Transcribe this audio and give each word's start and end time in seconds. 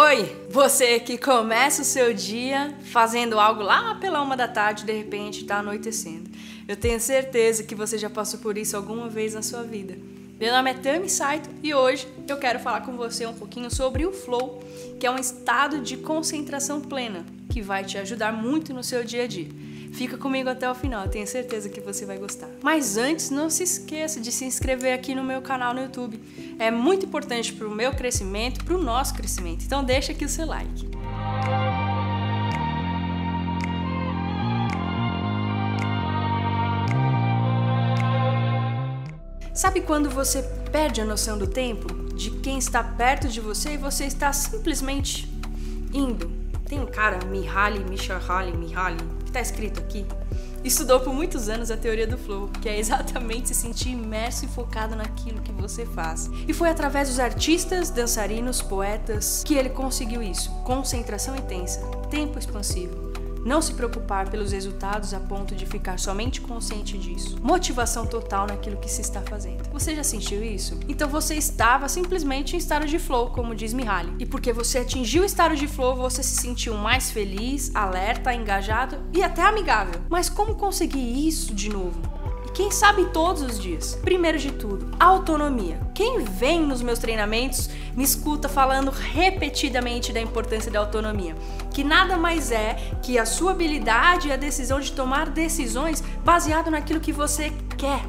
Oi, 0.00 0.30
você 0.48 1.00
que 1.00 1.18
começa 1.18 1.82
o 1.82 1.84
seu 1.84 2.14
dia 2.14 2.72
fazendo 2.84 3.36
algo 3.36 3.62
lá 3.62 3.96
pela 3.96 4.22
uma 4.22 4.36
da 4.36 4.46
tarde, 4.46 4.84
de 4.84 4.92
repente 4.92 5.40
está 5.40 5.58
anoitecendo. 5.58 6.30
Eu 6.68 6.76
tenho 6.76 7.00
certeza 7.00 7.64
que 7.64 7.74
você 7.74 7.98
já 7.98 8.08
passou 8.08 8.38
por 8.38 8.56
isso 8.56 8.76
alguma 8.76 9.08
vez 9.08 9.34
na 9.34 9.42
sua 9.42 9.64
vida. 9.64 9.98
Meu 10.38 10.52
nome 10.52 10.70
é 10.70 10.74
Tami 10.74 11.10
Saito 11.10 11.50
e 11.64 11.74
hoje 11.74 12.06
eu 12.28 12.36
quero 12.36 12.60
falar 12.60 12.82
com 12.82 12.96
você 12.96 13.26
um 13.26 13.34
pouquinho 13.34 13.74
sobre 13.74 14.06
o 14.06 14.12
flow, 14.12 14.62
que 15.00 15.06
é 15.06 15.10
um 15.10 15.18
estado 15.18 15.80
de 15.80 15.96
concentração 15.96 16.80
plena 16.80 17.26
que 17.50 17.60
vai 17.60 17.84
te 17.84 17.98
ajudar 17.98 18.32
muito 18.32 18.72
no 18.72 18.84
seu 18.84 19.02
dia 19.02 19.24
a 19.24 19.26
dia. 19.26 19.48
Fica 19.92 20.16
comigo 20.16 20.48
até 20.48 20.70
o 20.70 20.74
final, 20.74 21.08
tenho 21.08 21.26
certeza 21.26 21.68
que 21.68 21.80
você 21.80 22.06
vai 22.06 22.18
gostar. 22.18 22.48
Mas 22.62 22.96
antes, 22.96 23.30
não 23.30 23.50
se 23.50 23.62
esqueça 23.62 24.20
de 24.20 24.30
se 24.30 24.44
inscrever 24.44 24.94
aqui 24.94 25.14
no 25.14 25.24
meu 25.24 25.42
canal 25.42 25.74
no 25.74 25.82
YouTube. 25.82 26.20
É 26.58 26.70
muito 26.70 27.06
importante 27.06 27.52
para 27.52 27.66
o 27.66 27.74
meu 27.74 27.92
crescimento, 27.92 28.64
para 28.64 28.76
o 28.76 28.82
nosso 28.82 29.14
crescimento. 29.14 29.64
Então 29.64 29.82
deixa 29.82 30.12
aqui 30.12 30.24
o 30.24 30.28
seu 30.28 30.46
like. 30.46 30.88
Sabe 39.58 39.80
quando 39.80 40.08
você 40.08 40.40
perde 40.70 41.00
a 41.00 41.04
noção 41.04 41.36
do 41.36 41.48
tempo? 41.48 41.92
De 42.14 42.30
quem 42.30 42.58
está 42.58 42.80
perto 42.80 43.26
de 43.26 43.40
você 43.40 43.74
e 43.74 43.76
você 43.76 44.04
está 44.04 44.32
simplesmente 44.32 45.28
indo. 45.92 46.30
Tem 46.68 46.78
um 46.78 46.86
cara, 46.86 47.24
Mihaly, 47.24 47.80
Mihaly, 47.80 48.56
Mihaly, 48.56 48.98
que 49.28 49.30
está 49.30 49.40
escrito 49.40 49.78
aqui, 49.80 50.06
estudou 50.64 51.00
por 51.00 51.12
muitos 51.12 51.48
anos 51.48 51.70
a 51.70 51.76
teoria 51.76 52.06
do 52.06 52.16
flow, 52.16 52.48
que 52.60 52.68
é 52.68 52.78
exatamente 52.78 53.48
se 53.48 53.54
sentir 53.54 53.90
imerso 53.90 54.46
e 54.46 54.48
focado 54.48 54.96
naquilo 54.96 55.40
que 55.42 55.52
você 55.52 55.84
faz. 55.84 56.30
E 56.48 56.52
foi 56.52 56.70
através 56.70 57.08
dos 57.08 57.20
artistas, 57.20 57.90
dançarinos, 57.90 58.62
poetas 58.62 59.42
que 59.44 59.54
ele 59.54 59.68
conseguiu 59.68 60.22
isso. 60.22 60.50
Concentração 60.64 61.36
intensa, 61.36 61.80
tempo 62.10 62.38
expansivo, 62.38 63.07
não 63.44 63.62
se 63.62 63.74
preocupar 63.74 64.30
pelos 64.30 64.52
resultados 64.52 65.14
a 65.14 65.20
ponto 65.20 65.54
de 65.54 65.66
ficar 65.66 65.98
somente 65.98 66.40
consciente 66.40 66.98
disso. 66.98 67.38
Motivação 67.42 68.06
total 68.06 68.46
naquilo 68.46 68.76
que 68.76 68.90
se 68.90 69.00
está 69.00 69.20
fazendo. 69.22 69.68
Você 69.70 69.94
já 69.94 70.04
sentiu 70.04 70.42
isso? 70.44 70.78
Então 70.88 71.08
você 71.08 71.34
estava 71.34 71.88
simplesmente 71.88 72.54
em 72.54 72.58
estado 72.58 72.86
de 72.86 72.98
flow, 72.98 73.30
como 73.30 73.54
diz 73.54 73.72
Mihaly. 73.72 74.14
E 74.18 74.26
porque 74.26 74.52
você 74.52 74.78
atingiu 74.78 75.22
o 75.22 75.26
estado 75.26 75.56
de 75.56 75.66
flow, 75.66 75.96
você 75.96 76.22
se 76.22 76.36
sentiu 76.36 76.74
mais 76.74 77.10
feliz, 77.10 77.74
alerta, 77.74 78.34
engajado 78.34 78.98
e 79.12 79.22
até 79.22 79.42
amigável. 79.42 80.00
Mas 80.08 80.28
como 80.28 80.54
conseguir 80.54 81.26
isso 81.26 81.54
de 81.54 81.68
novo? 81.68 82.17
Quem 82.54 82.70
sabe 82.70 83.06
todos 83.06 83.42
os 83.42 83.58
dias. 83.58 83.98
Primeiro 84.02 84.38
de 84.38 84.52
tudo, 84.52 84.90
autonomia. 84.98 85.80
Quem 85.94 86.20
vem 86.24 86.60
nos 86.60 86.82
meus 86.82 86.98
treinamentos 86.98 87.68
me 87.94 88.04
escuta 88.04 88.48
falando 88.48 88.90
repetidamente 88.90 90.12
da 90.12 90.20
importância 90.20 90.70
da 90.70 90.80
autonomia, 90.80 91.34
que 91.72 91.84
nada 91.84 92.16
mais 92.16 92.50
é 92.50 92.74
que 93.02 93.18
a 93.18 93.26
sua 93.26 93.52
habilidade 93.52 94.28
e 94.28 94.32
a 94.32 94.36
decisão 94.36 94.80
de 94.80 94.92
tomar 94.92 95.30
decisões 95.30 96.02
baseado 96.24 96.70
naquilo 96.70 97.00
que 97.00 97.12
você 97.12 97.52
quer 97.76 98.02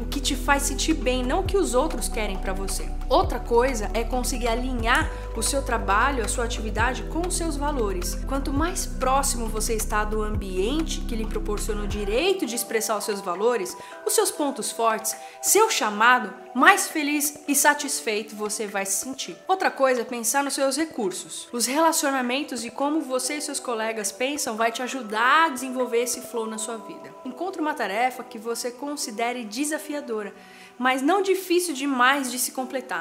o 0.00 0.06
que 0.06 0.18
te 0.18 0.34
faz 0.34 0.62
sentir 0.62 0.94
bem, 0.94 1.22
não 1.22 1.40
o 1.40 1.44
que 1.44 1.58
os 1.58 1.74
outros 1.74 2.08
querem 2.08 2.38
para 2.38 2.54
você. 2.54 2.88
Outra 3.10 3.40
coisa 3.40 3.90
é 3.92 4.04
conseguir 4.04 4.46
alinhar 4.46 5.10
o 5.36 5.42
seu 5.42 5.62
trabalho, 5.62 6.24
a 6.24 6.28
sua 6.28 6.44
atividade 6.44 7.02
com 7.04 7.26
os 7.26 7.36
seus 7.36 7.56
valores. 7.56 8.14
Quanto 8.28 8.52
mais 8.52 8.86
próximo 8.86 9.48
você 9.48 9.74
está 9.74 10.04
do 10.04 10.22
ambiente 10.22 11.00
que 11.00 11.16
lhe 11.16 11.26
proporciona 11.26 11.82
o 11.82 11.88
direito 11.88 12.46
de 12.46 12.54
expressar 12.54 12.96
os 12.96 13.02
seus 13.02 13.20
valores, 13.20 13.76
os 14.06 14.14
seus 14.14 14.30
pontos 14.30 14.70
fortes, 14.70 15.16
seu 15.42 15.68
chamado, 15.68 16.32
mais 16.54 16.88
feliz 16.88 17.36
e 17.48 17.54
satisfeito 17.56 18.36
você 18.36 18.68
vai 18.68 18.86
se 18.86 19.04
sentir. 19.04 19.36
Outra 19.48 19.72
coisa 19.72 20.02
é 20.02 20.04
pensar 20.04 20.44
nos 20.44 20.54
seus 20.54 20.76
recursos. 20.76 21.48
Os 21.52 21.66
relacionamentos 21.66 22.64
e 22.64 22.70
como 22.70 23.00
você 23.00 23.34
e 23.34 23.42
seus 23.42 23.58
colegas 23.58 24.12
pensam 24.12 24.56
vai 24.56 24.70
te 24.70 24.82
ajudar 24.82 25.46
a 25.46 25.48
desenvolver 25.48 26.02
esse 26.02 26.20
flow 26.20 26.46
na 26.46 26.58
sua 26.58 26.76
vida. 26.76 27.12
Encontre 27.24 27.60
uma 27.60 27.74
tarefa 27.74 28.22
que 28.22 28.38
você 28.38 28.70
considere 28.70 29.42
desafiadora, 29.42 30.32
mas 30.78 31.02
não 31.02 31.22
difícil 31.22 31.74
demais 31.74 32.30
de 32.30 32.38
se 32.38 32.52
completar. 32.52 32.99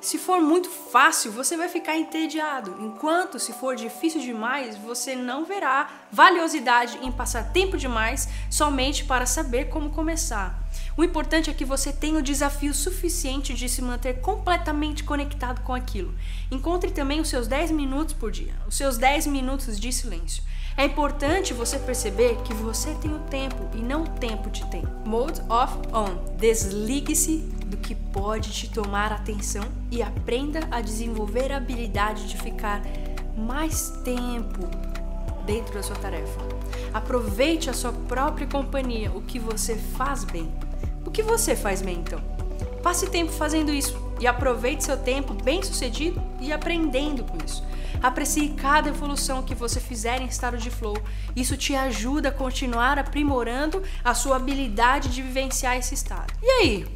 Se 0.00 0.16
for 0.16 0.40
muito 0.40 0.70
fácil, 0.70 1.30
você 1.30 1.58
vai 1.58 1.68
ficar 1.68 1.96
entediado, 1.98 2.74
enquanto 2.80 3.38
se 3.38 3.52
for 3.52 3.76
difícil 3.76 4.22
demais, 4.22 4.74
você 4.78 5.14
não 5.14 5.44
verá 5.44 5.90
valiosidade 6.10 6.98
em 7.02 7.12
passar 7.12 7.52
tempo 7.52 7.76
demais 7.76 8.26
somente 8.48 9.04
para 9.04 9.26
saber 9.26 9.68
como 9.68 9.90
começar. 9.90 10.58
O 10.96 11.04
importante 11.04 11.50
é 11.50 11.52
que 11.52 11.66
você 11.66 11.92
tenha 11.92 12.18
o 12.18 12.22
desafio 12.22 12.72
suficiente 12.72 13.52
de 13.52 13.68
se 13.68 13.82
manter 13.82 14.20
completamente 14.20 15.04
conectado 15.04 15.60
com 15.62 15.74
aquilo. 15.74 16.14
Encontre 16.50 16.90
também 16.90 17.20
os 17.20 17.28
seus 17.28 17.46
10 17.46 17.70
minutos 17.70 18.14
por 18.14 18.30
dia, 18.30 18.54
os 18.66 18.76
seus 18.76 18.96
10 18.96 19.26
minutos 19.26 19.78
de 19.78 19.92
silêncio. 19.92 20.42
É 20.76 20.84
importante 20.86 21.52
você 21.52 21.78
perceber 21.78 22.36
que 22.42 22.54
você 22.54 22.94
tem 22.94 23.12
o 23.12 23.18
tempo 23.18 23.68
e 23.74 23.82
não 23.82 24.04
o 24.04 24.08
tempo 24.08 24.48
te 24.48 24.64
tem. 24.70 24.82
Mode 25.04 25.42
off 25.48 25.74
on. 25.92 26.36
Desligue-se 26.38 27.59
do 27.70 27.76
que 27.76 27.94
pode 27.94 28.52
te 28.52 28.68
tomar 28.68 29.12
atenção 29.12 29.64
e 29.90 30.02
aprenda 30.02 30.66
a 30.70 30.80
desenvolver 30.80 31.52
a 31.52 31.56
habilidade 31.56 32.28
de 32.28 32.36
ficar 32.36 32.82
mais 33.36 33.90
tempo 34.04 34.68
dentro 35.46 35.74
da 35.74 35.82
sua 35.82 35.96
tarefa. 35.96 36.40
Aproveite 36.92 37.70
a 37.70 37.72
sua 37.72 37.92
própria 37.92 38.46
companhia, 38.46 39.10
o 39.12 39.22
que 39.22 39.38
você 39.38 39.76
faz 39.76 40.24
bem. 40.24 40.52
O 41.06 41.10
que 41.10 41.22
você 41.22 41.54
faz 41.54 41.80
bem 41.80 41.98
então? 41.98 42.20
Passe 42.82 43.08
tempo 43.08 43.30
fazendo 43.30 43.72
isso 43.72 43.96
e 44.18 44.26
aproveite 44.26 44.84
seu 44.84 44.96
tempo 44.96 45.32
bem 45.32 45.62
sucedido 45.62 46.20
e 46.40 46.52
aprendendo 46.52 47.24
com 47.24 47.38
isso. 47.44 47.64
Aprecie 48.02 48.50
cada 48.50 48.88
evolução 48.88 49.42
que 49.42 49.54
você 49.54 49.78
fizer 49.78 50.22
em 50.22 50.26
estado 50.26 50.56
de 50.56 50.70
flow. 50.70 50.96
Isso 51.36 51.56
te 51.56 51.74
ajuda 51.74 52.30
a 52.30 52.32
continuar 52.32 52.98
aprimorando 52.98 53.82
a 54.02 54.14
sua 54.14 54.36
habilidade 54.36 55.10
de 55.10 55.22
vivenciar 55.22 55.76
esse 55.76 55.94
estado. 55.94 56.32
E 56.42 56.50
aí, 56.50 56.86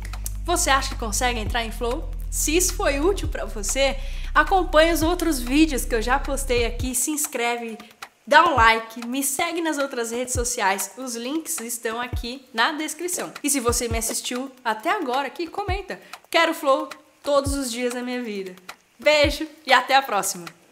você 0.44 0.70
acha 0.70 0.90
que 0.90 1.00
consegue 1.00 1.40
entrar 1.40 1.64
em 1.64 1.72
flow? 1.72 2.08
Se 2.30 2.56
isso 2.56 2.74
foi 2.74 3.00
útil 3.00 3.28
para 3.28 3.46
você, 3.46 3.96
acompanhe 4.34 4.92
os 4.92 5.02
outros 5.02 5.40
vídeos 5.40 5.84
que 5.84 5.94
eu 5.94 6.02
já 6.02 6.18
postei 6.18 6.66
aqui, 6.66 6.94
se 6.94 7.10
inscreve, 7.10 7.78
dá 8.26 8.44
um 8.44 8.54
like, 8.54 9.06
me 9.06 9.22
segue 9.22 9.62
nas 9.62 9.78
outras 9.78 10.10
redes 10.10 10.34
sociais. 10.34 10.92
Os 10.98 11.16
links 11.16 11.58
estão 11.60 12.00
aqui 12.00 12.44
na 12.52 12.72
descrição. 12.72 13.32
E 13.42 13.48
se 13.48 13.58
você 13.58 13.88
me 13.88 13.98
assistiu 13.98 14.50
até 14.64 14.90
agora 14.90 15.28
aqui, 15.28 15.46
comenta. 15.46 16.00
Quero 16.30 16.52
flow 16.52 16.90
todos 17.22 17.54
os 17.54 17.70
dias 17.70 17.94
da 17.94 18.02
minha 18.02 18.22
vida. 18.22 18.54
Beijo 18.98 19.46
e 19.66 19.72
até 19.72 19.96
a 19.96 20.02
próxima. 20.02 20.63